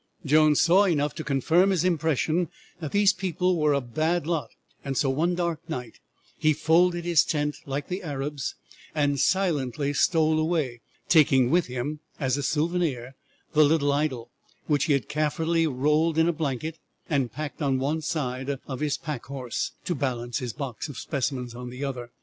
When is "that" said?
2.79-2.91